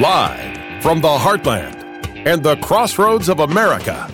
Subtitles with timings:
[0.00, 4.10] Live from the heartland and the crossroads of America,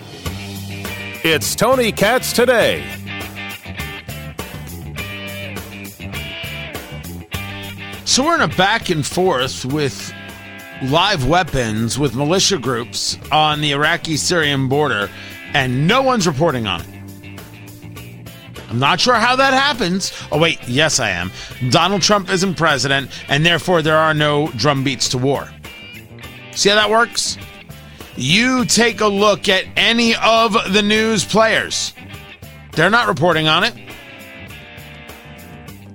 [1.22, 2.84] it's Tony Katz today.
[8.04, 10.12] So we're in a back and forth with
[10.82, 15.08] live weapons with militia groups on the Iraqi Syrian border,
[15.54, 16.97] and no one's reporting on it.
[18.68, 20.12] I'm not sure how that happens.
[20.30, 21.30] Oh, wait, yes, I am.
[21.70, 25.48] Donald Trump isn't president, and therefore there are no drumbeats to war.
[26.52, 27.38] See how that works?
[28.16, 31.94] You take a look at any of the news players,
[32.72, 33.74] they're not reporting on it.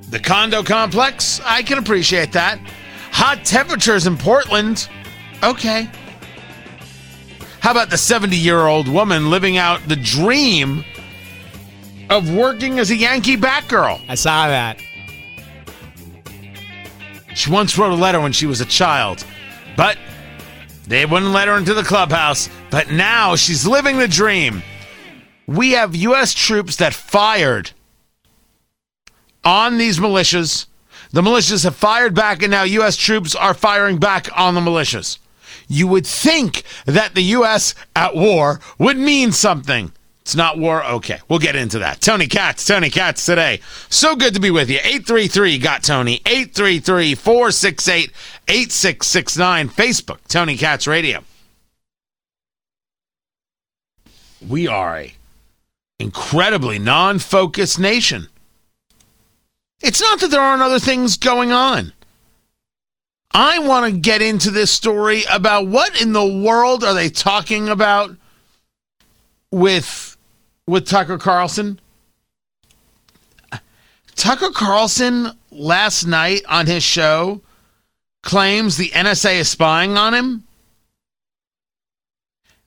[0.10, 2.60] The condo complex, I can appreciate that.
[3.12, 4.88] Hot temperatures in Portland,
[5.44, 5.90] okay.
[7.60, 10.84] How about the 70 year old woman living out the dream
[12.14, 14.00] of working as a Yankee Batgirl?
[14.08, 14.80] I saw that.
[17.34, 19.26] She once wrote a letter when she was a child,
[19.76, 19.98] but
[20.88, 22.50] they wouldn't let her into the clubhouse.
[22.70, 24.62] But now she's living the dream.
[25.48, 26.34] We have U.S.
[26.34, 27.72] troops that fired
[29.44, 30.68] on these militias.
[31.12, 32.96] The militias have fired back, and now U.S.
[32.96, 35.18] troops are firing back on the militias.
[35.68, 37.74] You would think that the U.S.
[37.96, 39.92] at war would mean something.
[40.24, 40.86] It's not war.
[40.86, 42.00] Okay, we'll get into that.
[42.00, 43.60] Tony Katz, Tony Katz today.
[43.90, 44.78] So good to be with you.
[44.78, 46.22] 833 got Tony.
[46.26, 48.10] 833 468
[48.48, 49.68] 8669.
[49.68, 51.26] Facebook, Tony Katz Radio.
[54.48, 55.14] We are a
[56.00, 58.30] incredibly non focused nation.
[59.82, 61.92] It's not that there aren't other things going on.
[63.34, 67.68] I want to get into this story about what in the world are they talking
[67.68, 68.16] about
[69.52, 70.13] with
[70.68, 71.80] with Tucker Carlson?
[74.16, 77.42] Tucker Carlson last night on his show
[78.22, 80.44] claims the NSA is spying on him.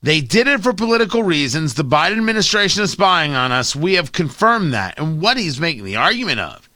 [0.03, 1.73] They did it for political reasons.
[1.73, 3.75] The Biden administration is spying on us.
[3.75, 4.99] We have confirmed that.
[4.99, 6.69] And what he's making the argument of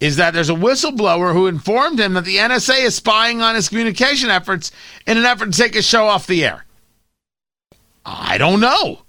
[0.00, 3.68] is that there's a whistleblower who informed him that the NSA is spying on his
[3.68, 4.72] communication efforts
[5.06, 6.64] in an effort to take his show off the air.
[8.04, 9.02] I don't know.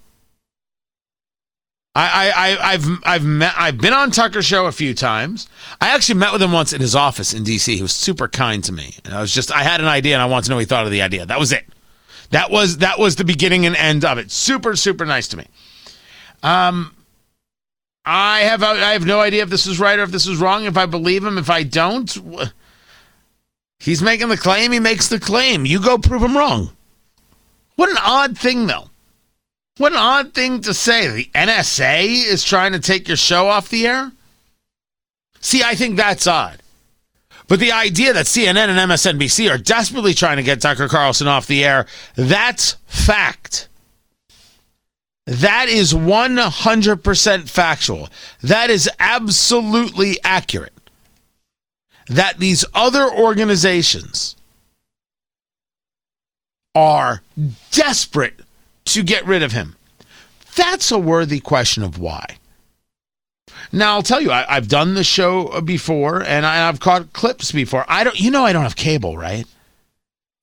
[1.94, 5.46] I, I, I've, I've met, I've been on Tucker's show a few times.
[5.78, 7.76] I actually met with him once in his office in D.C.
[7.76, 8.96] He was super kind to me.
[9.04, 10.66] And I was just, I had an idea and I wanted to know what he
[10.66, 11.26] thought of the idea.
[11.26, 11.66] That was it.
[12.30, 14.30] That was, that was the beginning and end of it.
[14.30, 15.46] Super, super nice to me.
[16.42, 16.96] Um,
[18.06, 20.64] I have, I have no idea if this is right or if this is wrong.
[20.64, 22.10] If I believe him, if I don't,
[23.78, 24.72] he's making the claim.
[24.72, 25.66] He makes the claim.
[25.66, 26.70] You go prove him wrong.
[27.76, 28.88] What an odd thing, though.
[29.78, 31.08] What an odd thing to say.
[31.08, 34.12] The NSA is trying to take your show off the air?
[35.40, 36.58] See, I think that's odd.
[37.48, 41.46] But the idea that CNN and MSNBC are desperately trying to get Tucker Carlson off
[41.46, 43.68] the air, that's fact.
[45.26, 48.08] That is 100% factual.
[48.42, 50.72] That is absolutely accurate.
[52.08, 54.36] That these other organizations
[56.74, 57.22] are
[57.70, 58.40] desperate
[58.86, 59.76] to get rid of him?
[60.56, 62.36] That's a worthy question of why.
[63.70, 67.52] Now I'll tell you, I, have done the show before, and I, I've caught clips
[67.52, 67.84] before.
[67.88, 69.46] I don't, you know, I don't have cable, right?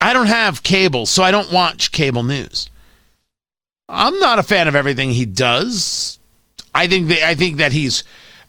[0.00, 2.70] I don't have cable, so I don't watch cable news.
[3.88, 6.18] I'm not a fan of everything he does.
[6.74, 8.04] I think that I think that he's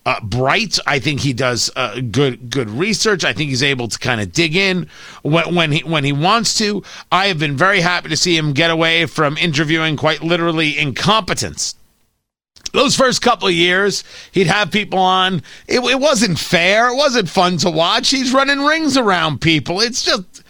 [0.05, 0.79] uh, bright.
[0.87, 3.23] I think he does uh, good good research.
[3.23, 4.87] I think he's able to kind of dig in
[5.21, 6.83] when, when he when he wants to.
[7.11, 11.75] I have been very happy to see him get away from interviewing quite literally incompetence.
[12.73, 15.43] Those first couple of years, he'd have people on.
[15.67, 16.89] It, it wasn't fair.
[16.89, 18.09] It wasn't fun to watch.
[18.09, 19.81] He's running rings around people.
[19.81, 20.43] It's just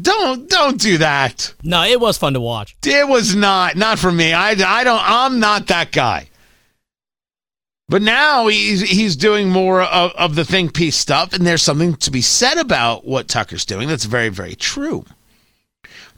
[0.00, 1.52] don't don't do that.
[1.62, 2.74] No, it was fun to watch.
[2.84, 4.32] It was not not for me.
[4.32, 5.02] I I don't.
[5.02, 6.28] I'm not that guy.
[7.88, 11.94] But now he's he's doing more of, of the think piece stuff, and there's something
[11.96, 15.04] to be said about what Tucker's doing that's very, very true.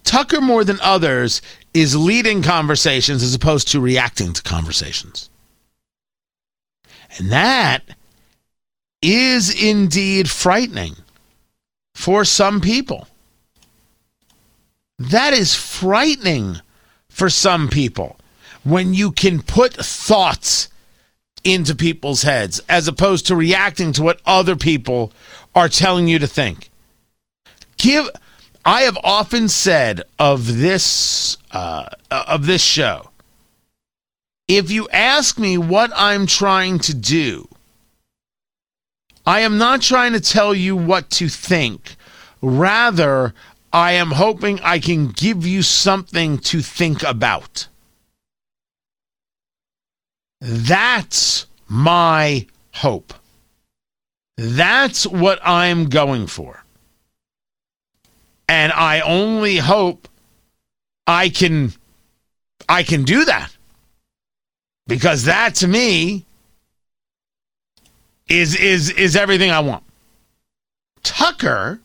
[0.04, 1.42] Tucker, more than others,
[1.74, 5.28] is leading conversations as opposed to reacting to conversations.
[7.18, 7.82] And that
[9.02, 10.94] is indeed frightening
[11.94, 13.08] for some people.
[14.98, 16.60] That is frightening
[17.08, 18.16] for some people
[18.62, 20.68] when you can put thoughts
[21.44, 25.12] into people's heads as opposed to reacting to what other people
[25.54, 26.70] are telling you to think.
[27.76, 28.08] Give
[28.64, 33.10] I have often said of this uh, of this show,
[34.48, 37.48] if you ask me what I'm trying to do,
[39.24, 41.96] I am not trying to tell you what to think.
[42.42, 43.34] Rather,
[43.72, 47.68] I am hoping I can give you something to think about.
[50.40, 53.14] That's my hope.
[54.36, 56.62] That's what I'm going for.
[58.48, 60.08] And I only hope
[61.06, 61.72] I can
[62.68, 63.50] I can do that.
[64.86, 66.26] Because that to me
[68.28, 69.84] is is is everything I want.
[71.02, 71.80] Tucker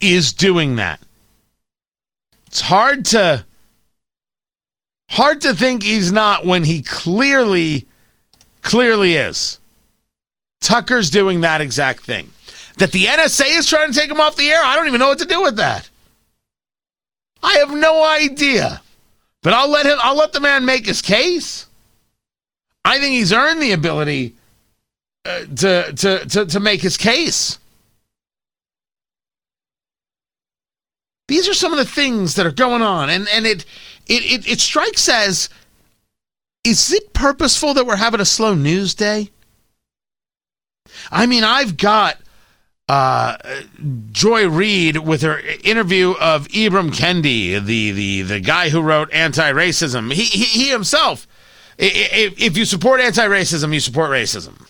[0.00, 1.00] is doing that.
[2.46, 3.44] It's hard to
[5.12, 7.86] hard to think he's not when he clearly
[8.62, 9.58] clearly is.
[10.60, 12.30] Tucker's doing that exact thing.
[12.78, 15.08] That the NSA is trying to take him off the air, I don't even know
[15.08, 15.90] what to do with that.
[17.42, 18.80] I have no idea.
[19.42, 21.66] But I'll let him I'll let the man make his case.
[22.84, 24.34] I think he's earned the ability
[25.24, 27.58] uh, to, to to to make his case.
[31.28, 33.64] These are some of the things that are going on, and and it
[34.06, 35.48] it it, it strikes as
[36.64, 39.30] is it purposeful that we're having a slow news day?
[41.10, 42.18] I mean, I've got
[42.88, 43.36] uh,
[44.10, 50.12] Joy Reid with her interview of Ibram Kendi, the the the guy who wrote anti-racism.
[50.12, 51.26] He he, he himself.
[51.78, 54.68] If, if you support anti-racism, you support racism.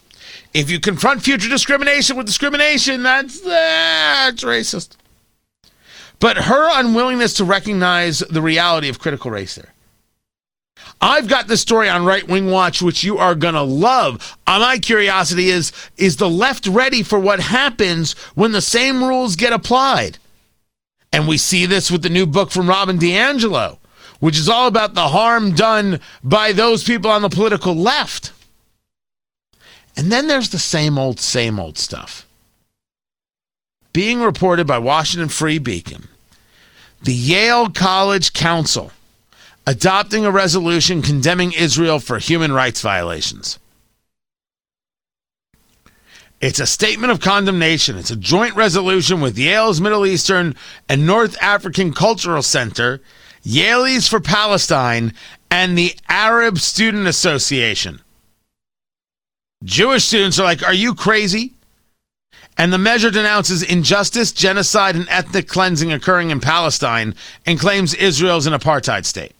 [0.54, 4.96] If you confront future discrimination with discrimination, that's that's racist.
[6.22, 9.66] But her unwillingness to recognize the reality of critical race theory.
[11.00, 14.38] I've got this story on Right Wing Watch, which you are going to love.
[14.46, 19.34] Uh, my curiosity is is the left ready for what happens when the same rules
[19.34, 20.18] get applied?
[21.12, 23.78] And we see this with the new book from Robin DiAngelo,
[24.20, 28.32] which is all about the harm done by those people on the political left.
[29.96, 32.28] And then there's the same old, same old stuff.
[33.92, 36.08] Being reported by Washington Free Beacon,
[37.02, 38.92] the Yale College Council
[39.66, 43.58] adopting a resolution condemning Israel for human rights violations.
[46.40, 47.96] It's a statement of condemnation.
[47.96, 50.56] It's a joint resolution with Yale's Middle Eastern
[50.88, 53.00] and North African Cultural Center,
[53.44, 55.12] Yalies for Palestine,
[55.50, 58.00] and the Arab Student Association.
[59.62, 61.54] Jewish students are like, Are you crazy?
[62.58, 67.14] And the measure denounces injustice, genocide, and ethnic cleansing occurring in Palestine
[67.46, 69.32] and claims Israel's an apartheid state.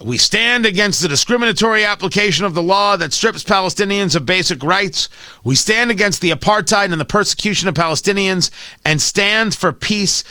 [0.00, 5.08] We stand against the discriminatory application of the law that strips Palestinians of basic rights.
[5.42, 8.50] We stand against the apartheid and the persecution of Palestinians
[8.84, 10.22] and stand for peace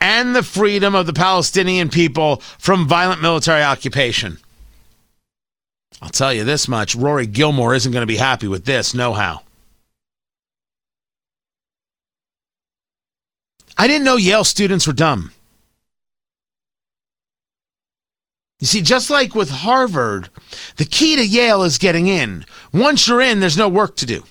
[0.00, 4.38] and the freedom of the Palestinian people from violent military occupation.
[6.02, 9.12] I'll tell you this much Rory Gilmore isn't going to be happy with this, no
[9.12, 9.42] how.
[13.78, 15.32] I didn't know Yale students were dumb.
[18.60, 20.30] You see, just like with Harvard,
[20.76, 22.46] the key to Yale is getting in.
[22.72, 24.24] Once you're in, there's no work to do.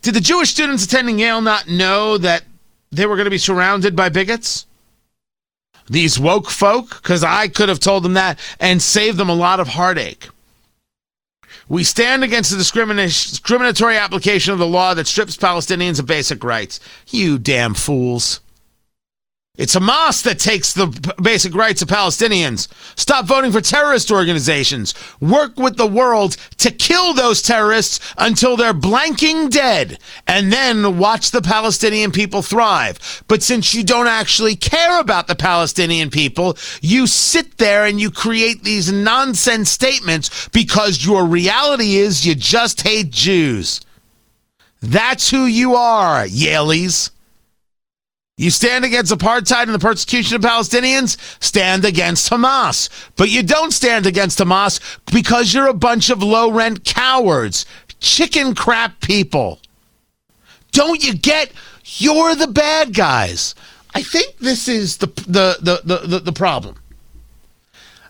[0.00, 2.44] Did the Jewish students attending Yale not know that
[2.90, 4.66] they were going to be surrounded by bigots?
[5.88, 7.02] These woke folk?
[7.02, 10.28] Because I could have told them that and saved them a lot of heartache.
[11.68, 16.80] We stand against the discriminatory application of the law that strips Palestinians of basic rights.
[17.08, 18.40] You damn fools.
[19.58, 20.86] It's Hamas that takes the
[21.20, 22.68] basic rights of Palestinians.
[22.98, 24.94] Stop voting for terrorist organizations.
[25.20, 29.98] Work with the world to kill those terrorists until they're blanking dead.
[30.26, 33.22] And then watch the Palestinian people thrive.
[33.28, 38.10] But since you don't actually care about the Palestinian people, you sit there and you
[38.10, 43.82] create these nonsense statements because your reality is you just hate Jews.
[44.80, 47.10] That's who you are, Yalies.
[48.38, 52.88] You stand against apartheid and the persecution of Palestinians, stand against Hamas.
[53.16, 54.80] But you don't stand against Hamas
[55.12, 57.66] because you're a bunch of low rent cowards,
[58.00, 59.60] chicken crap people.
[60.72, 61.52] Don't you get?
[61.84, 63.54] You're the bad guys.
[63.94, 66.76] I think this is the, the, the, the, the, problem.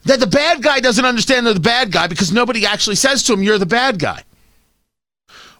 [0.04, 3.32] That the bad guy doesn't understand they're the bad guy because nobody actually says to
[3.32, 4.22] him, You're the bad guy.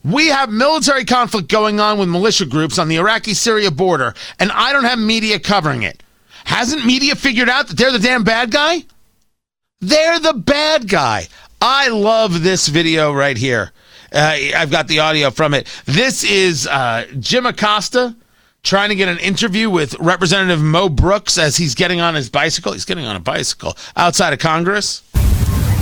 [0.04, 4.50] We have military conflict going on with militia groups on the Iraqi Syria border, and
[4.50, 6.02] I don't have media covering it.
[6.44, 8.84] Hasn't media figured out that they're the damn bad guy?
[9.80, 11.28] They're the bad guy.
[11.60, 13.70] I love this video right here.
[14.12, 15.68] Uh, I've got the audio from it.
[15.86, 18.16] This is uh, Jim Acosta
[18.64, 22.72] trying to get an interview with Representative Mo Brooks as he's getting on his bicycle.
[22.72, 25.02] He's getting on a bicycle outside of Congress.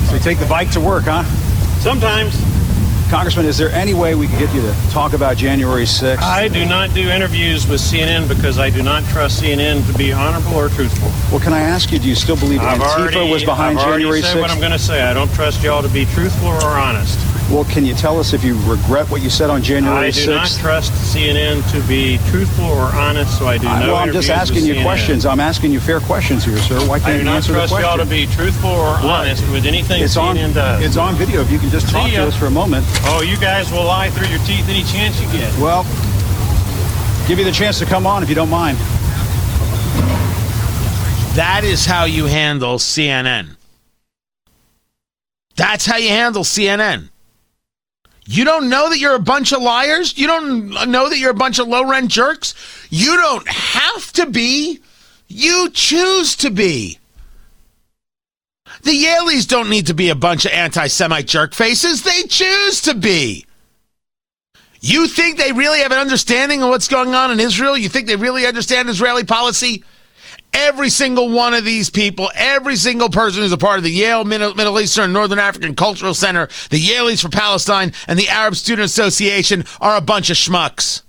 [0.09, 1.25] So you take the bike to work, huh?
[1.81, 2.50] Sometimes.
[3.11, 6.19] Congressman, is there any way we could get you to talk about January 6th?
[6.19, 10.13] I do not do interviews with CNN because I do not trust CNN to be
[10.13, 11.09] honorable or truthful.
[11.33, 13.85] well, can I ask you, do you still believe I've Antifa already, was behind I've
[13.85, 14.41] already January said 6th?
[14.41, 15.03] what I'm going to say.
[15.03, 17.19] I don't trust y'all to be truthful or honest.
[17.51, 20.21] Well, can you tell us if you regret what you said on January I do
[20.21, 20.35] 6th?
[20.37, 24.13] not trust CNN to be truthful or honest, so I do I- no well, I'm
[24.13, 24.83] just asking you CNN.
[24.85, 25.27] questions.
[25.27, 26.79] I'm asking you fair questions here, sir.
[26.87, 27.77] Why can't do you not answer the question?
[27.79, 30.55] I do not trust y'all to be truthful or honest with anything it's on, CNN
[30.55, 30.85] does.
[30.85, 31.41] it's on video.
[31.43, 32.87] If you can just talk See to us for a moment.
[33.07, 35.53] oh, you guys will lie through your teeth any chance you get.
[35.59, 35.83] Well,
[37.27, 38.79] give you the chance to come on if you don't mind.
[41.37, 43.57] That is how you handle CNN.
[45.57, 47.10] That's how you handle CNN.
[48.31, 50.17] You don't know that you're a bunch of liars?
[50.17, 52.55] You don't know that you're a bunch of low rent jerks?
[52.89, 54.79] You don't have to be.
[55.27, 57.01] You choose to be.
[58.83, 62.05] The Yalies don't need to be a bunch of anti Semite jerk faces.
[62.05, 63.47] They choose to be.
[64.81, 67.77] You think they really have an understanding of what's going on in Israel?
[67.77, 69.83] You think they really understand Israeli policy?
[70.53, 74.25] Every single one of these people, every single person who's a part of the Yale
[74.25, 78.87] Middle, Middle Eastern Northern African Cultural Center, the Yalies for Palestine, and the Arab Student
[78.87, 81.03] Association are a bunch of schmucks.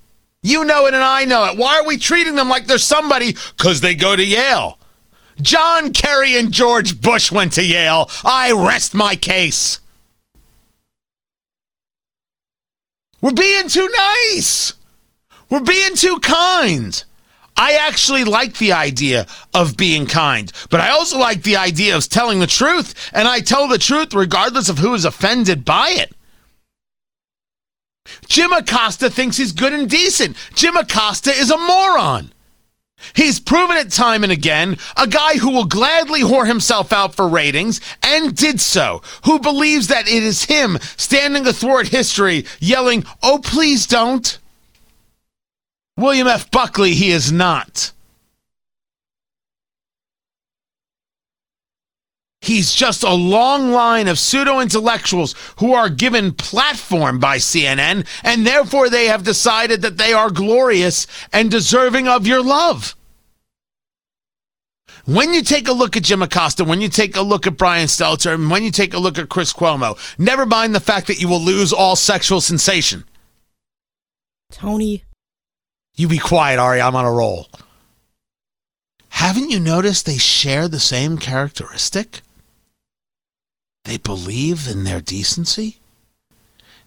[0.44, 1.58] You know it and I know it.
[1.58, 3.36] Why are we treating them like they're somebody?
[3.58, 4.78] Because they go to Yale.
[5.42, 8.10] John Kerry and George Bush went to Yale.
[8.24, 9.80] I rest my case.
[13.22, 14.74] We're being too nice.
[15.50, 17.04] We're being too kind.
[17.56, 22.08] I actually like the idea of being kind, but I also like the idea of
[22.10, 26.14] telling the truth, and I tell the truth regardless of who is offended by it.
[28.28, 30.36] Jim Acosta thinks he's good and decent.
[30.56, 32.34] Jim Acosta is a moron.
[33.14, 37.28] He's proven it time and again, a guy who will gladly whore himself out for
[37.28, 43.40] ratings, and did so, who believes that it is him standing athwart history, yelling, Oh,
[43.44, 44.38] please don't.
[46.02, 46.50] William F.
[46.50, 47.92] Buckley, he is not.
[52.42, 58.48] He's just a long line of pseudo intellectuals who are given platform by CNN, and
[58.48, 62.96] therefore they have decided that they are glorious and deserving of your love.
[65.06, 67.88] When you take a look at Jim Acosta, when you take a look at Brian
[67.88, 71.22] Stelter, and when you take a look at Chris Cuomo, never mind the fact that
[71.22, 73.04] you will lose all sexual sensation.
[74.52, 75.04] Tony.
[75.96, 76.82] You be quiet, Ari.
[76.82, 77.48] I'm on a roll.
[79.10, 82.22] Haven't you noticed they share the same characteristic?
[83.84, 85.78] They believe in their decency.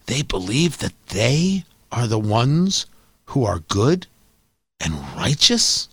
[0.07, 2.87] They believe that they are the ones
[3.27, 4.07] who are good
[4.81, 5.89] and righteous.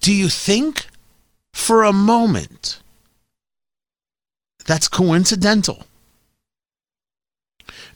[0.00, 0.86] Do you think
[1.52, 2.80] for a moment
[4.66, 5.86] that's coincidental?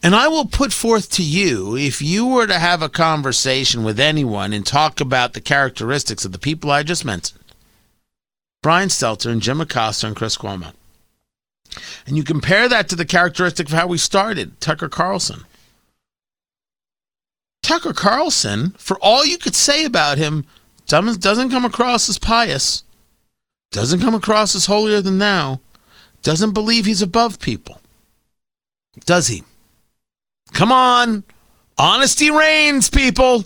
[0.02, 3.99] And I will put forth to you if you were to have a conversation with
[3.99, 7.40] anyone and talk about the characteristics of the people I just mentioned
[8.62, 10.73] Brian Stelter and Jim Acosta and Chris Cuomo.
[12.06, 15.45] And you compare that to the characteristic of how we started, Tucker Carlson.
[17.62, 20.45] Tucker Carlson, for all you could say about him,
[20.87, 22.85] doesn't doesn't come across as pious,
[23.73, 25.61] doesn't come across as holier than thou,
[26.23, 27.80] doesn't believe he's above people.
[29.04, 29.42] Does he?
[30.53, 31.25] Come on.
[31.79, 33.45] Honesty reigns, people.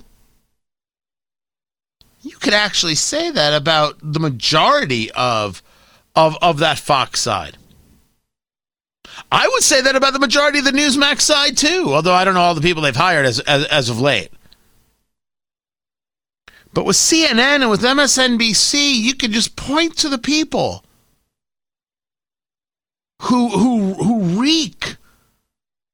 [2.23, 5.63] You could actually say that about the majority of
[6.15, 7.57] of of that Fox side.
[9.33, 12.35] I would say that about the majority of the Newsmax side too, although I don't
[12.35, 14.31] know all the people they've hired as as, as of late.
[16.73, 20.85] But with CNN and with MSNBC, you could just point to the people
[23.23, 24.97] who who who reek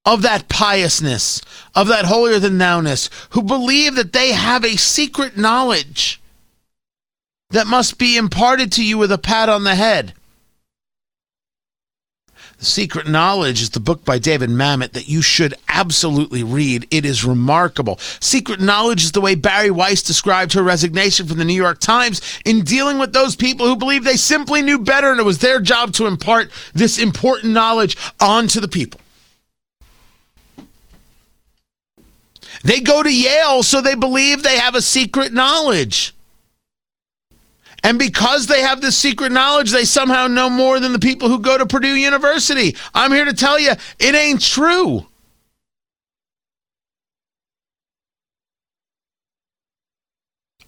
[0.07, 1.43] of that piousness,
[1.75, 6.23] of that holier than nowness, who believe that they have a secret knowledge
[7.51, 10.15] that must be imparted to you with a pat on the head.
[12.59, 16.87] The Secret Knowledge is the book by David Mamet that you should absolutely read.
[16.91, 17.99] It is remarkable.
[18.19, 22.23] Secret Knowledge is the way Bari Weiss described her resignation from the New York Times
[22.47, 25.61] in dealing with those people who believe they simply knew better and it was their
[25.61, 29.01] job to impart this important knowledge onto the people.
[32.63, 36.15] They go to Yale, so they believe they have a secret knowledge.
[37.83, 41.39] And because they have this secret knowledge, they somehow know more than the people who
[41.39, 42.75] go to Purdue University.
[42.95, 45.07] I'm here to tell you, it ain't true.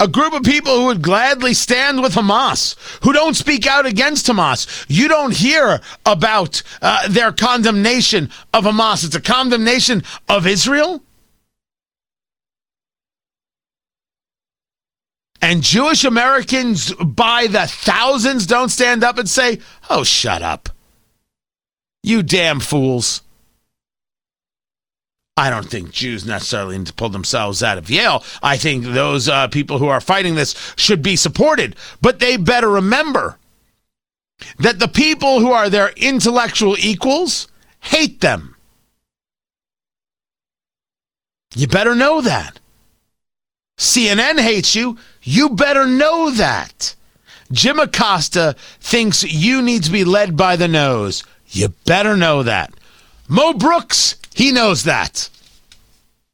[0.00, 4.26] a group of people who would gladly stand with Hamas, who don't speak out against
[4.26, 4.86] Hamas.
[4.88, 9.04] You don't hear about uh, their condemnation of Hamas.
[9.04, 11.02] It's a condemnation of Israel.
[15.40, 20.68] And Jewish Americans by the thousands don't stand up and say, oh, shut up.
[22.02, 23.22] You damn fools.
[25.36, 28.24] I don't think Jews necessarily need to pull themselves out of Yale.
[28.42, 31.76] I think those uh, people who are fighting this should be supported.
[32.02, 33.38] But they better remember
[34.58, 37.46] that the people who are their intellectual equals
[37.80, 38.56] hate them.
[41.54, 42.58] You better know that.
[43.78, 44.98] CNN hates you.
[45.22, 46.94] You better know that.
[47.50, 51.24] Jim Acosta thinks you need to be led by the nose.
[51.48, 52.74] You better know that.
[53.28, 55.30] Mo Brooks, he knows that.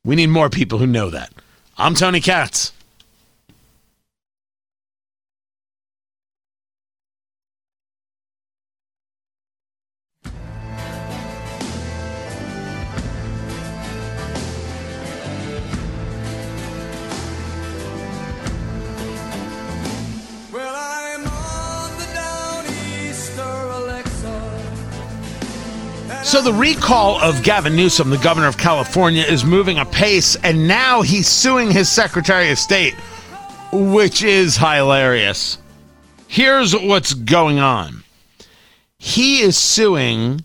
[0.05, 1.33] We need more people who know that.
[1.79, 2.73] I'm Tony Katz.
[26.35, 31.01] So the recall of Gavin Newsom, the governor of California, is moving apace, and now
[31.01, 32.95] he's suing his Secretary of State,
[33.71, 35.59] which is hilarious.
[36.27, 38.03] Here's what's going on.
[38.99, 40.41] He is suing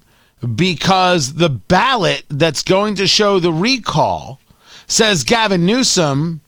[0.56, 4.40] because the ballot that's going to show the recall
[4.86, 6.42] says Gavin Newsom,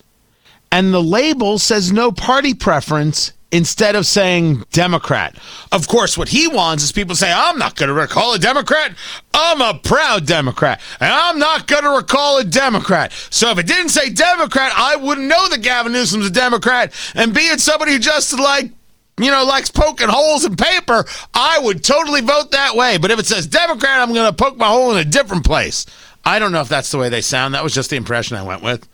[0.72, 5.36] and the label says no party preference instead of saying Democrat.
[5.72, 8.96] Of course, what he wants is people say, I'm not going to recall a Democrat.
[9.34, 10.80] I'm a proud Democrat.
[11.00, 13.12] And I'm not going to recall a Democrat.
[13.30, 16.94] So if it didn't say Democrat, I wouldn't know that Gavin Newsom's a Democrat.
[17.16, 18.72] And being somebody who just like,
[19.20, 22.98] you know, likes poking holes in paper, I would totally vote that way.
[22.98, 25.86] But if it says Democrat, I'm going to poke my hole in a different place.
[26.24, 27.54] I don't know if that's the way they sound.
[27.54, 28.88] That was just the impression I went with.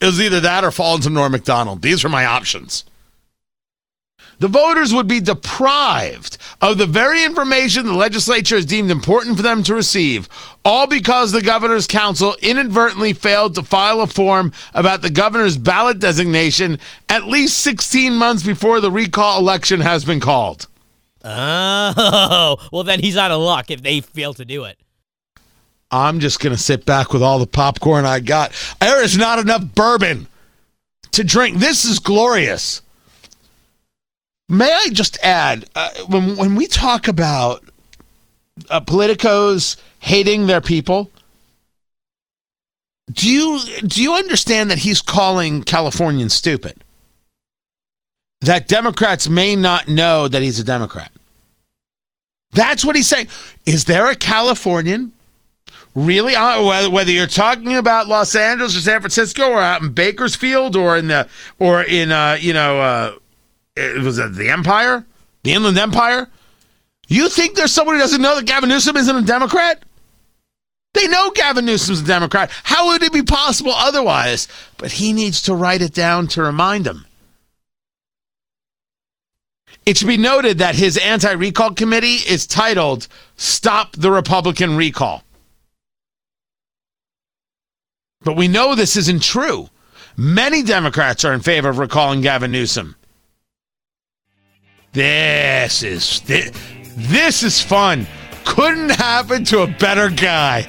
[0.00, 1.80] It was either that or fall into Norm MacDonald.
[1.80, 2.84] These are my options.
[4.38, 9.42] The voters would be deprived of the very information the legislature has deemed important for
[9.42, 10.28] them to receive,
[10.64, 15.98] all because the governor's counsel inadvertently failed to file a form about the governor's ballot
[15.98, 20.66] designation at least 16 months before the recall election has been called.
[21.24, 24.78] Oh, well, then he's out of luck if they fail to do it.
[25.90, 28.52] I'm just going to sit back with all the popcorn I got.
[28.80, 30.26] There is not enough bourbon
[31.12, 31.58] to drink.
[31.58, 32.80] This is glorious.
[34.52, 37.64] May I just add, uh, when when we talk about
[38.68, 41.10] uh, politicos hating their people,
[43.10, 46.84] do you do you understand that he's calling Californians stupid?
[48.42, 51.10] That Democrats may not know that he's a Democrat.
[52.50, 53.28] That's what he's saying.
[53.64, 55.12] Is there a Californian
[55.94, 60.76] really uh, whether, you're talking about Los Angeles or San Francisco or out in Bakersfield
[60.76, 61.26] or in the
[61.58, 63.14] or in uh, you know uh,
[63.76, 65.04] it was it the Empire,
[65.42, 66.28] the Inland Empire?
[67.08, 69.82] You think there's someone who doesn't know that Gavin Newsom isn't a Democrat?
[70.94, 72.50] They know Gavin Newsom's a Democrat.
[72.64, 74.46] How would it be possible otherwise?
[74.76, 77.06] But he needs to write it down to remind them.
[79.84, 85.24] It should be noted that his anti recall committee is titled Stop the Republican Recall.
[88.22, 89.68] But we know this isn't true.
[90.16, 92.94] Many Democrats are in favor of recalling Gavin Newsom.
[94.92, 96.50] This is this,
[96.96, 98.06] this is fun.
[98.44, 100.66] Couldn't happen to a better guy.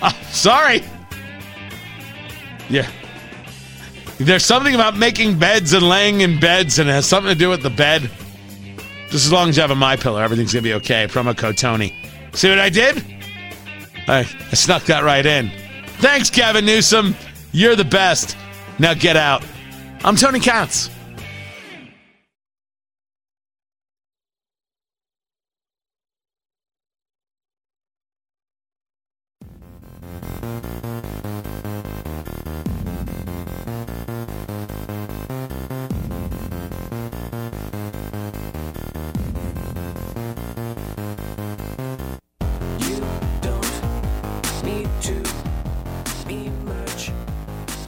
[0.00, 0.82] Uh, sorry.
[2.70, 2.90] Yeah.
[4.16, 7.50] There's something about making beds and laying in beds, and it has something to do
[7.50, 8.10] with the bed.
[9.10, 11.06] Just as long as you have a MyPillow, everything's gonna be okay.
[11.08, 11.94] Promo code Tony.
[12.32, 13.04] See what I did?
[14.08, 15.50] I, I snuck that right in.
[15.98, 17.14] Thanks, Gavin Newsom.
[17.52, 18.36] You're the best.
[18.78, 19.44] Now get out.
[20.04, 20.88] I'm Tony Katz.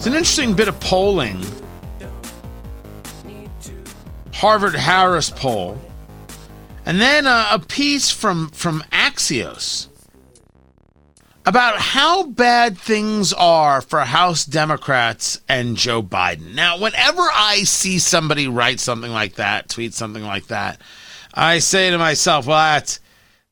[0.03, 1.41] It's an interesting bit of polling.
[4.33, 5.81] Harvard Harris poll,
[6.85, 9.87] and then uh, a piece from from Axios
[11.47, 16.53] about how bad things are for House Democrats and Joe Biden.
[16.53, 20.81] Now, whenever I see somebody write something like that, tweet something like that,
[21.33, 22.99] I say to myself, well, that's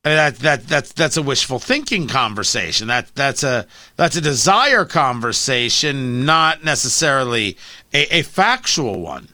[0.03, 2.87] that that that's that's a wishful thinking conversation.
[2.87, 7.57] That that's a that's a desire conversation, not necessarily
[7.93, 9.29] a, a factual one.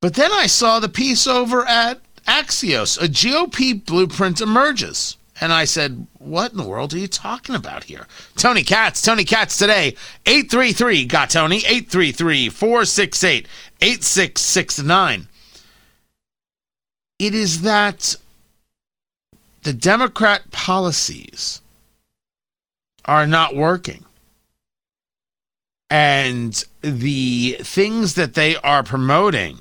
[0.00, 5.16] But then I saw the piece over at Axios, a GOP blueprint emerges.
[5.42, 8.06] And I said, What in the world are you talking about here?
[8.36, 9.96] Tony Katz, Tony Katz today,
[10.26, 13.46] 833 got Tony, 833 468
[13.80, 15.28] 8669.
[17.20, 18.16] It is that
[19.62, 21.60] the Democrat policies
[23.04, 24.06] are not working.
[25.90, 29.58] And the things that they are promoting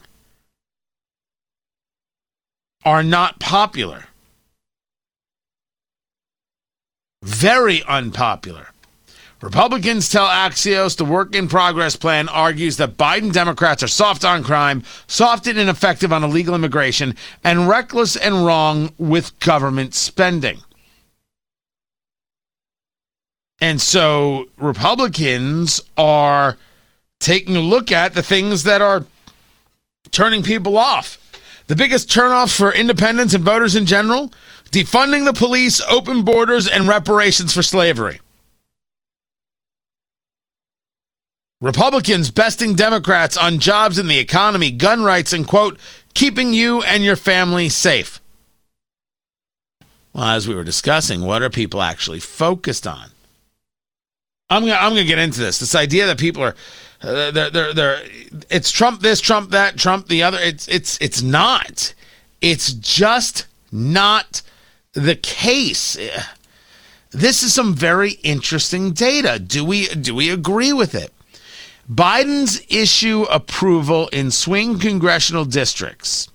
[2.86, 4.06] are not popular.
[7.22, 8.70] Very unpopular.
[9.42, 14.44] Republicans tell Axios the work in progress plan argues that Biden Democrats are soft on
[14.44, 20.60] crime, soft and ineffective on illegal immigration, and reckless and wrong with government spending.
[23.62, 26.58] And so Republicans are
[27.20, 29.06] taking a look at the things that are
[30.12, 31.18] turning people off.
[31.68, 34.34] The biggest turnoff for independents and voters in general
[34.72, 38.20] defunding the police, open borders, and reparations for slavery.
[41.62, 45.78] Republicans besting Democrats on jobs in the economy, gun rights, and quote,
[46.14, 48.22] keeping you and your family safe.
[50.14, 53.10] Well, as we were discussing, what are people actually focused on?
[54.50, 55.60] I'm gonna I'm gonna get into this.
[55.60, 56.56] This idea that people are
[57.02, 58.02] uh, they're, they're, they're,
[58.50, 60.40] it's Trump this, Trump that, Trump the other.
[60.40, 61.94] It's it's it's not.
[62.42, 64.42] It's just not
[64.94, 65.98] the case.
[67.12, 69.40] This is some very interesting data.
[69.40, 71.14] Do we do we agree with it?
[71.90, 76.30] Biden's issue approval in swing congressional districts.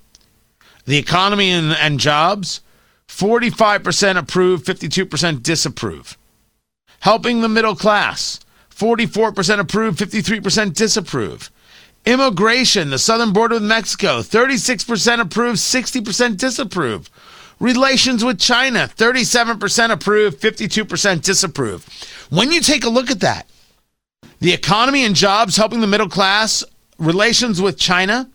[0.85, 2.61] The economy and, and jobs,
[3.07, 6.19] 45% approve, 52% disapprove.
[7.01, 8.41] Helping the middle class,
[8.71, 11.51] 44% approve, 53% disapprove.
[12.05, 17.09] Immigration, the southern border with Mexico, 36% approve, 60% disapprove.
[17.61, 21.87] Relations with China, 37% approve, 52% disapprove.
[22.29, 23.49] When you take a look at that,
[24.41, 26.65] the economy and jobs helping the middle class,
[26.99, 28.31] relations with China,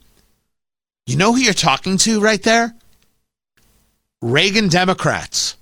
[1.06, 2.76] you know who you're talking to right there?
[4.22, 5.56] Reagan Democrats.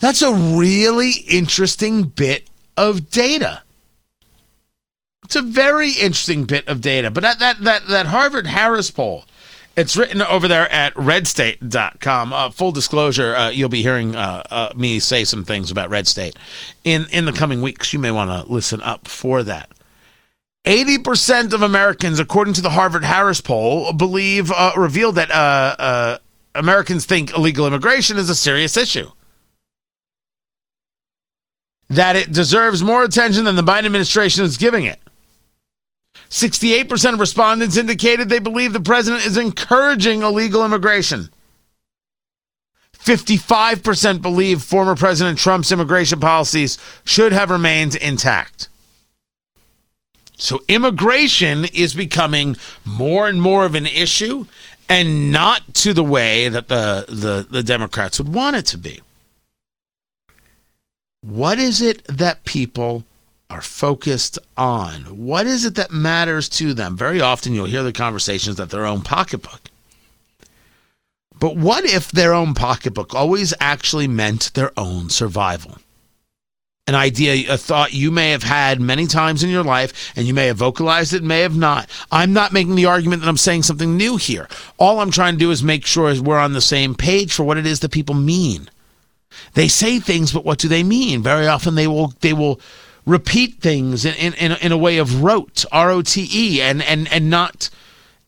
[0.00, 3.62] That's a really interesting bit of data.
[5.24, 7.10] It's a very interesting bit of data.
[7.10, 9.24] But that that that, that Harvard Harris poll,
[9.76, 12.32] it's written over there at redstate.com.
[12.32, 16.06] Uh, full disclosure, uh, you'll be hearing uh, uh, me say some things about Red
[16.06, 16.36] State
[16.84, 17.92] in, in the coming weeks.
[17.92, 19.70] You may want to listen up for that.
[20.64, 26.18] 80% of Americans, according to the Harvard Harris poll, believe, uh, revealed that uh,
[26.54, 29.10] Americans think illegal immigration is a serious issue.
[31.88, 35.00] That it deserves more attention than the Biden administration is giving it.
[36.32, 41.28] 68% of respondents indicated they believe the president is encouraging illegal immigration.
[42.94, 48.70] 55% believe former President Trump's immigration policies should have remained intact.
[50.38, 54.46] So immigration is becoming more and more of an issue
[54.88, 59.02] and not to the way that the, the, the Democrats would want it to be.
[61.20, 63.04] What is it that people
[63.52, 65.02] are focused on?
[65.02, 66.96] What is it that matters to them?
[66.96, 69.60] Very often you'll hear the conversations that their own pocketbook.
[71.38, 75.76] But what if their own pocketbook always actually meant their own survival?
[76.86, 80.34] An idea, a thought you may have had many times in your life, and you
[80.34, 81.88] may have vocalized it, may have not.
[82.10, 84.48] I'm not making the argument that I'm saying something new here.
[84.78, 87.58] All I'm trying to do is make sure we're on the same page for what
[87.58, 88.68] it is that people mean.
[89.54, 91.22] They say things, but what do they mean?
[91.22, 92.60] Very often they will they will
[93.06, 97.12] repeat things in, in, in, a way of rote, R O T E, and, and,
[97.12, 97.68] and not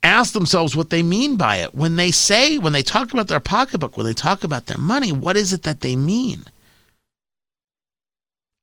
[0.03, 1.75] ask themselves what they mean by it.
[1.75, 5.13] When they say, when they talk about their pocketbook, when they talk about their money,
[5.13, 6.45] what is it that they mean?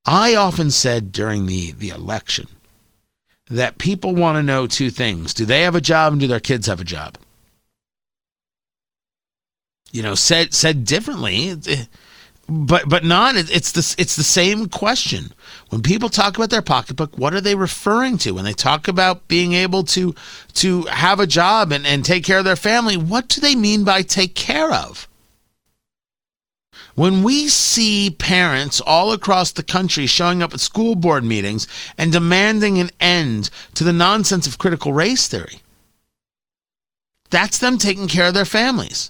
[0.06, 2.48] I often said during the, the election
[3.50, 6.40] that people want to know two things do they have a job and do their
[6.40, 7.18] kids have a job?
[9.92, 11.56] You know, said said differently,
[12.52, 15.32] but but not it's the it's the same question.
[15.70, 18.32] When people talk about their pocketbook what are they referring to?
[18.32, 20.14] When they talk about being able to
[20.56, 23.86] to have a job and, and take care of their family what do they mean
[23.86, 25.08] by take care of?
[26.96, 32.12] When we see parents all across the country showing up at school board meetings and
[32.12, 35.62] demanding an end to the nonsense of critical race theory,
[37.30, 39.10] that's them taking care of their families.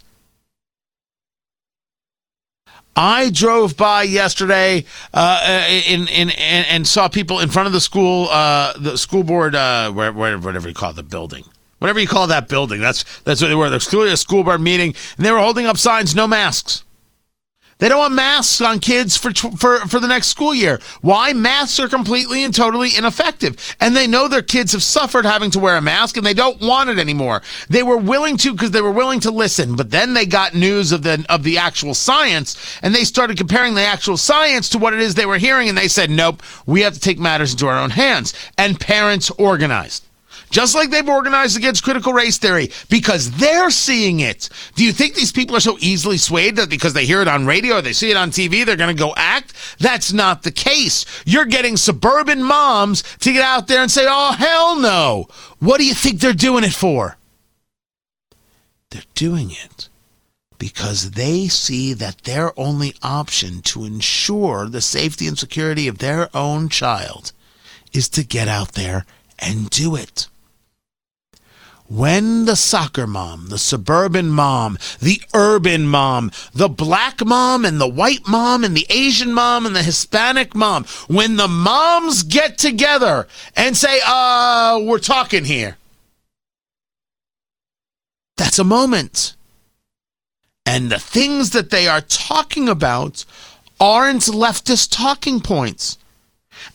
[2.96, 7.82] I drove by yesterday uh, in, in, in and saw people in front of the
[7.82, 11.46] school uh, the school board uh, whatever you call the building.
[11.80, 12.80] Whatever you call that building.
[12.80, 13.70] That's that's what they were.
[13.70, 16.84] There's clearly a school board meeting and they were holding up signs no masks
[17.82, 20.80] they don't want masks on kids for, for, for the next school year.
[21.02, 21.34] Why?
[21.34, 23.76] Masks are completely and totally ineffective.
[23.80, 26.62] And they know their kids have suffered having to wear a mask and they don't
[26.62, 27.42] want it anymore.
[27.70, 30.92] They were willing to because they were willing to listen, but then they got news
[30.92, 34.94] of the, of the actual science and they started comparing the actual science to what
[34.94, 37.66] it is they were hearing and they said, nope, we have to take matters into
[37.66, 38.36] our own hands.
[38.60, 40.04] And parents organized
[40.52, 44.50] just like they've organized against critical race theory because they're seeing it.
[44.76, 47.46] Do you think these people are so easily swayed that because they hear it on
[47.46, 49.54] radio or they see it on TV, they're going to go act?
[49.80, 51.06] That's not the case.
[51.26, 55.28] You're getting suburban moms to get out there and say, oh, hell no.
[55.60, 57.18] What do you think they're doing it for?
[58.92, 59.88] They're doing it
[60.58, 66.30] because they see that their only option to ensure the safety and security of their
[66.36, 67.32] own child
[67.94, 69.06] is to get out there
[69.40, 70.28] and do it.
[71.92, 77.88] When the soccer mom, the suburban mom, the urban mom, the black mom and the
[77.88, 83.28] white mom and the Asian mom and the Hispanic mom, when the moms get together
[83.58, 85.76] and say, uh, we're talking here.
[88.38, 89.36] That's a moment.
[90.66, 93.26] And the things that they are talking about
[93.82, 95.98] aren't leftist talking points.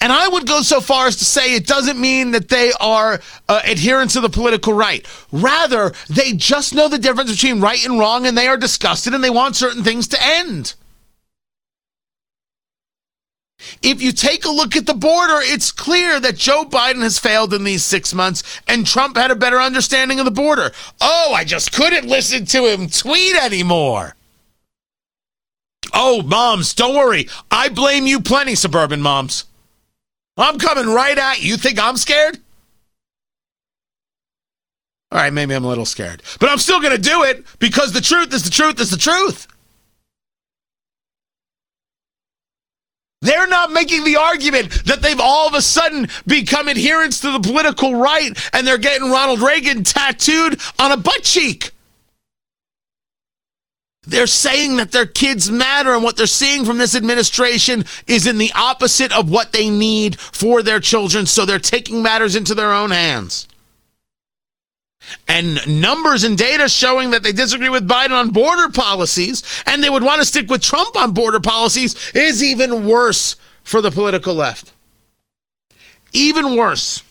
[0.01, 3.21] And I would go so far as to say it doesn't mean that they are
[3.49, 5.07] uh, adherents to the political right.
[5.33, 9.23] Rather, they just know the difference between right and wrong and they are disgusted and
[9.23, 10.75] they want certain things to end.
[13.83, 17.55] If you take a look at the border, it's clear that Joe Biden has failed
[17.55, 20.73] in these six months and Trump had a better understanding of the border.
[21.01, 24.15] Oh, I just couldn't listen to him tweet anymore.
[25.95, 27.29] Oh, moms, don't worry.
[27.51, 29.45] I blame you plenty, suburban moms.
[30.37, 31.51] I'm coming right at you.
[31.51, 32.39] You think I'm scared?
[35.13, 37.93] All right, maybe I'm a little scared, but I'm still going to do it because
[37.93, 39.47] the truth is the truth is the truth.
[43.23, 47.41] They're not making the argument that they've all of a sudden become adherents to the
[47.41, 51.73] political right and they're getting Ronald Reagan tattooed on a butt cheek.
[54.07, 58.39] They're saying that their kids matter, and what they're seeing from this administration is in
[58.39, 62.73] the opposite of what they need for their children, so they're taking matters into their
[62.73, 63.49] own hands.
[65.29, 69.91] And numbers and data showing that they disagree with Biden on border policies and they
[69.91, 74.35] would want to stick with Trump on border policies is even worse for the political
[74.35, 74.73] left.
[76.13, 77.05] Even worse.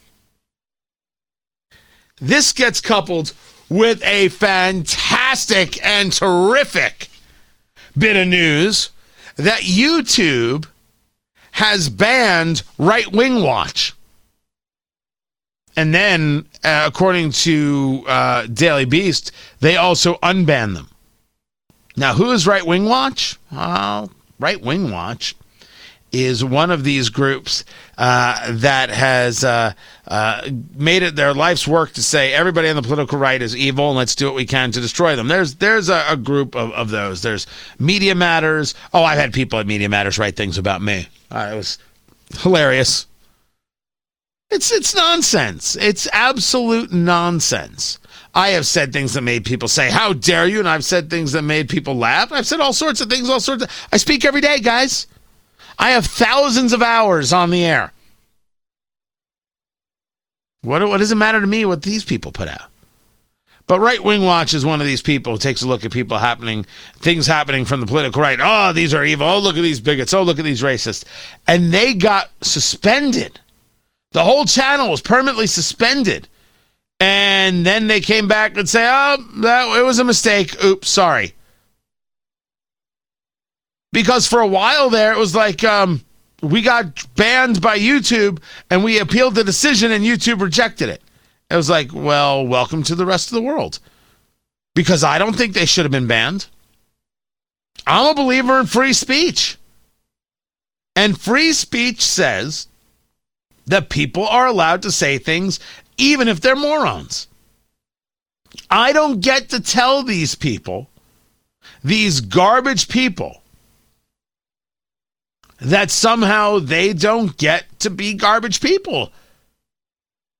[2.20, 3.34] This gets coupled
[3.70, 7.10] with a fantastic and terrific
[7.98, 8.90] bit of news
[9.36, 10.68] that YouTube
[11.52, 13.94] has banned Right Wing Watch.
[15.78, 20.90] And then, uh, according to uh, Daily Beast, they also unbanned them.
[21.98, 23.38] Now, who is Right Wing Watch?
[23.52, 25.36] Well, Right Wing Watch
[26.24, 27.66] is one of these groups
[27.98, 29.74] uh, that has uh,
[30.08, 33.90] uh, made it their life's work to say everybody on the political right is evil
[33.90, 35.28] and let's do what we can to destroy them.
[35.28, 37.22] There's there's a, a group of, of those.
[37.22, 37.48] There's
[37.80, 38.76] Media Matters.
[38.94, 41.08] Oh, I've had people at Media Matters write things about me.
[41.30, 41.78] Uh, it was
[42.40, 43.08] hilarious.
[44.50, 45.76] It's it's nonsense.
[45.76, 48.00] It's absolute nonsense.
[48.34, 51.32] I have said things that made people say, "How dare you?" and I've said things
[51.32, 52.32] that made people laugh.
[52.32, 55.08] I've said all sorts of things, all sorts of I speak every day, guys.
[55.78, 57.92] I have thousands of hours on the air.
[60.62, 62.70] What, what does it matter to me what these people put out?
[63.68, 66.18] But Right Wing Watch is one of these people who takes a look at people
[66.18, 66.66] happening,
[66.98, 68.40] things happening from the political right.
[68.42, 69.28] Oh, these are evil.
[69.28, 70.14] Oh, look at these bigots.
[70.14, 71.04] Oh, look at these racists.
[71.48, 73.40] And they got suspended.
[74.12, 76.28] The whole channel was permanently suspended.
[77.00, 80.64] And then they came back and say, oh, that, it was a mistake.
[80.64, 81.35] Oops, sorry
[83.96, 86.04] because for a while there it was like um,
[86.44, 91.02] we got banned by YouTube and we appealed the decision and YouTube rejected it.
[91.50, 93.80] It was like, well, welcome to the rest of the world.
[94.74, 96.48] Because I don't think they should have been banned.
[97.88, 99.58] I'm a believer in free speech.
[100.98, 102.68] And free speech says
[103.66, 105.62] that people are allowed to say things
[105.96, 107.28] even if they're morons.
[108.70, 110.90] I don't get to tell these people,
[111.82, 113.42] these garbage people,
[115.66, 119.12] that somehow they don't get to be garbage people.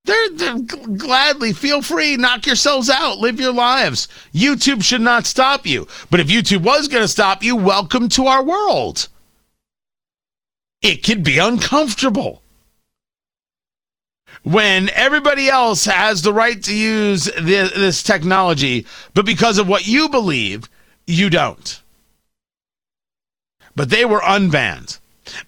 [0.06, 4.08] They're, they're g- gladly feel free, knock yourselves out, live your lives.
[4.36, 5.88] YouTube should not stop you.
[6.12, 9.08] But if YouTube was going to stop you, welcome to our world.
[10.84, 12.44] It could be uncomfortable.
[14.44, 18.86] When everybody else has the right to use thi- this technology,
[19.16, 20.70] but because of what you believe,
[21.08, 21.82] you don't.
[23.76, 25.00] But they were unbanned.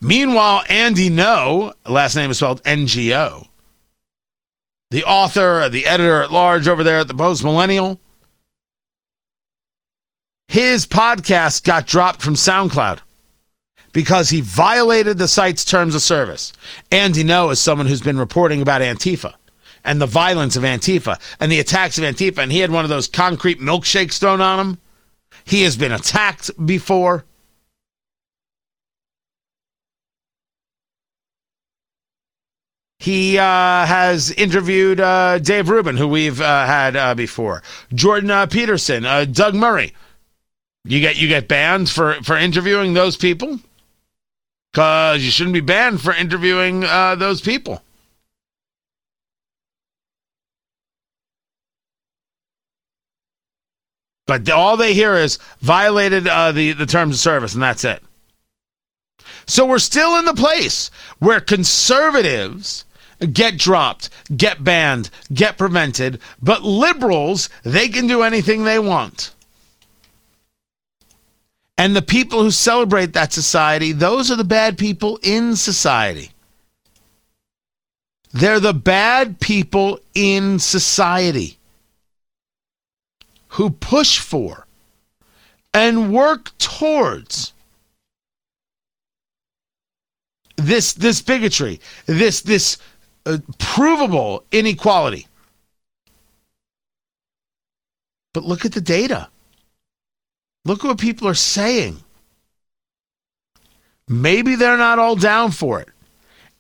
[0.02, 3.48] Meanwhile, Andy Ngo, last name is spelled NGO,
[4.90, 8.00] the author, the editor at large over there at the Post Millennial,
[10.48, 13.00] his podcast got dropped from SoundCloud
[13.92, 16.54] because he violated the site's terms of service.
[16.92, 19.34] Andy Ngo is someone who's been reporting about Antifa
[19.84, 22.90] and the violence of Antifa and the attacks of Antifa, and he had one of
[22.90, 24.78] those concrete milkshakes thrown on him.
[25.44, 27.26] He has been attacked before.
[33.00, 37.62] He uh, has interviewed uh, Dave Rubin, who we've uh, had uh, before,
[37.94, 39.94] Jordan uh, Peterson, uh, Doug Murray.
[40.84, 43.60] You get you get banned for for interviewing those people
[44.72, 47.84] because you shouldn't be banned for interviewing those people.
[54.26, 58.02] But all they hear is violated the the terms of service, and that's it.
[59.46, 62.86] So we're still in the place where conservatives
[63.34, 69.34] get dropped, get banned, get prevented, but liberals, they can do anything they want.
[71.78, 76.32] And the people who celebrate that society, those are the bad people in society.
[78.34, 81.58] They're the bad people in society
[83.50, 84.68] who push for
[85.74, 87.54] and work towards
[90.56, 92.78] this this bigotry, this this
[93.28, 95.28] uh, provable inequality.
[98.34, 99.30] But look at the data.
[100.64, 101.98] Look at what people are saying.
[104.08, 105.90] Maybe they're not all down for it.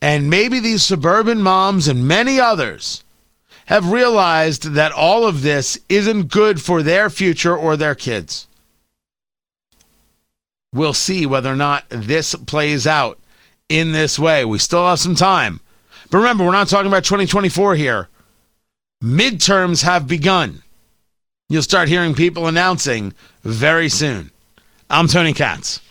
[0.02, 3.04] And maybe these suburban moms and many others
[3.68, 8.48] have realized that all of this isn't good for their future or their kids.
[10.74, 13.20] We'll see whether or not this plays out
[13.70, 14.46] in this way.
[14.46, 15.60] We still have some time.
[16.10, 18.08] But remember, we're not talking about 2024 here.
[19.04, 20.64] Midterms have begun.
[21.50, 24.32] You'll start hearing people announcing very soon.
[24.90, 25.82] I'm Tony Katz.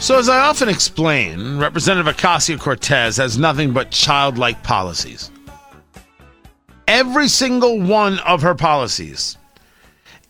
[0.00, 5.30] So, as I often explain, Representative Ocasio Cortez has nothing but childlike policies.
[6.86, 9.36] Every single one of her policies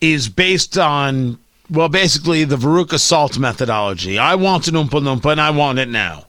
[0.01, 1.39] is based on,
[1.71, 4.19] well, basically the Veruca Salt methodology.
[4.19, 6.25] I want an Oompa Loompa and I want it now.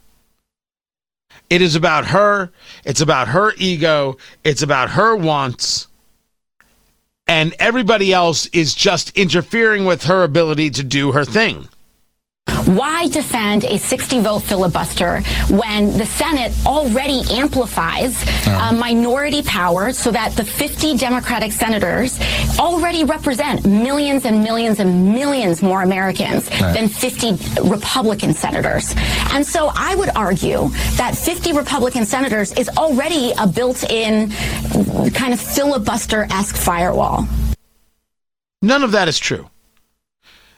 [1.49, 2.51] It is about her,
[2.85, 5.87] it's about her ego, it's about her wants,
[7.27, 11.67] and everybody else is just interfering with her ability to do her thing.
[12.65, 18.15] Why defend a 60 vote filibuster when the Senate already amplifies
[18.47, 22.19] uh, minority power so that the 50 Democratic senators
[22.59, 28.93] already represent millions and millions and millions more Americans than 50 Republican senators?
[29.31, 34.31] And so I would argue that 50 Republican senators is already a built in
[35.11, 37.27] kind of filibuster esque firewall.
[38.61, 39.49] None of that is true.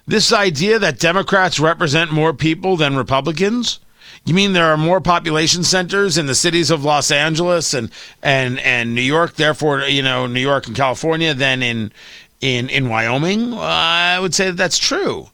[0.07, 3.79] This idea that Democrats represent more people than Republicans?
[4.25, 7.89] You mean there are more population centers in the cities of Los Angeles and
[8.21, 11.91] and and New York, therefore, you know, New York and California than in
[12.39, 13.53] in in Wyoming?
[13.53, 15.29] I would say that that's true.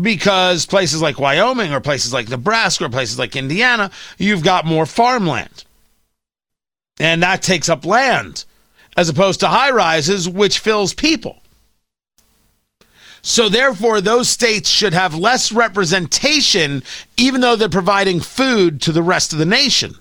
[0.00, 4.86] Because places like Wyoming or places like Nebraska or places like Indiana, you've got more
[4.86, 5.64] farmland.
[6.98, 8.44] And that takes up land
[8.96, 11.41] as opposed to high rises which fills people.
[13.22, 16.82] So therefore, those states should have less representation,
[17.16, 19.94] even though they're providing food to the rest of the nation.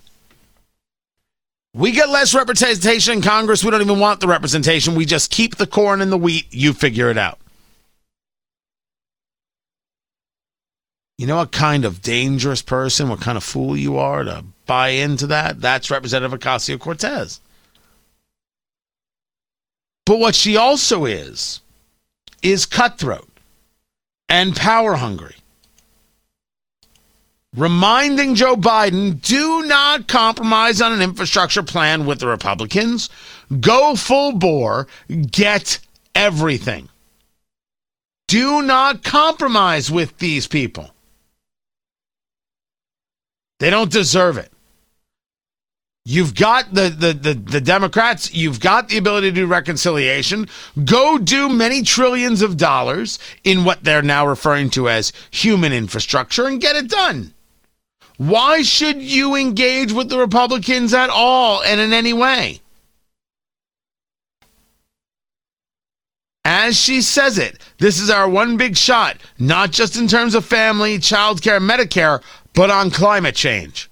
[1.73, 3.63] We get less representation in Congress.
[3.63, 4.95] We don't even want the representation.
[4.95, 6.47] We just keep the corn and the wheat.
[6.51, 7.37] You figure it out.
[11.17, 14.89] You know what kind of dangerous person, what kind of fool you are to buy
[14.89, 15.61] into that?
[15.61, 17.39] That's Representative Ocasio Cortez.
[20.07, 21.61] But what she also is,
[22.41, 23.27] is cutthroat
[24.29, 25.35] and power hungry.
[27.55, 33.09] Reminding Joe Biden do not compromise on an infrastructure plan with the Republicans.
[33.59, 34.87] Go full bore,
[35.29, 35.79] get
[36.15, 36.87] everything.
[38.29, 40.91] Do not compromise with these people.
[43.59, 44.51] They don't deserve it.
[46.03, 50.47] You've got the, the, the, the, Democrats, you've got the ability to do reconciliation.
[50.83, 56.47] Go do many trillions of dollars in what they're now referring to as human infrastructure
[56.47, 57.35] and get it done.
[58.17, 62.61] Why should you engage with the Republicans at all and in any way?
[66.43, 70.45] As she says it, this is our one big shot, not just in terms of
[70.45, 72.23] family, childcare, Medicare,
[72.55, 73.90] but on climate change.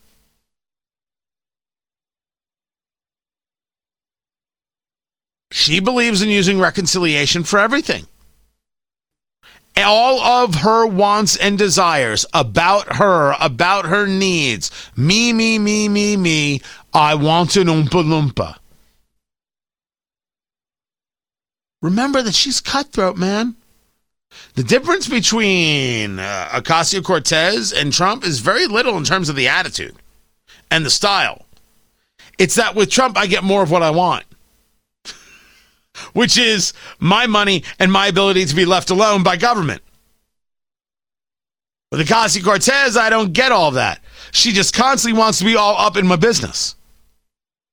[5.51, 8.05] She believes in using reconciliation for everything.
[9.77, 14.71] All of her wants and desires about her, about her needs.
[14.95, 16.61] Me, me, me, me, me.
[16.93, 18.57] I want an Oompa Loompa.
[21.81, 23.55] Remember that she's cutthroat, man.
[24.55, 29.47] The difference between uh, Ocasio Cortez and Trump is very little in terms of the
[29.47, 29.95] attitude
[30.69, 31.45] and the style.
[32.37, 34.25] It's that with Trump, I get more of what I want
[36.19, 39.81] which is my money and my ability to be left alone by government.
[41.93, 44.01] With Ocasio Cortez, I don't get all that.
[44.31, 46.75] She just constantly wants to be all up in my business.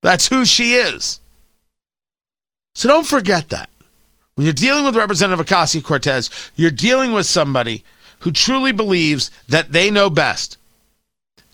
[0.01, 1.19] That's who she is.
[2.73, 3.69] So don't forget that.
[4.35, 7.83] When you're dealing with Representative Ocasio Cortez, you're dealing with somebody
[8.19, 10.57] who truly believes that they know best.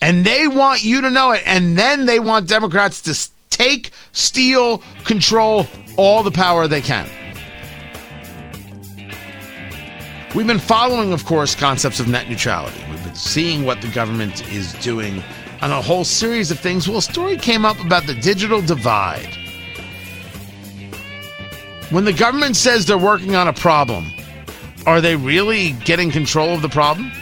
[0.00, 1.42] And they want you to know it.
[1.44, 7.08] And then they want Democrats to take, steal, control all the power they can.
[10.34, 12.82] We've been following, of course, concepts of net neutrality.
[12.90, 15.22] We've been seeing what the government is doing
[15.62, 16.88] on a whole series of things.
[16.88, 19.28] Well, a story came up about the digital divide.
[21.90, 24.12] When the government says they're working on a problem,
[24.86, 27.12] are they really getting control of the problem?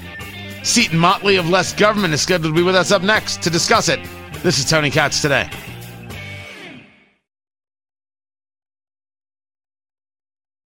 [0.63, 3.91] Seton Motley of Less Government is scheduled to be with us up next to discuss
[3.91, 4.01] it.
[4.43, 5.51] This is Tony Katz today.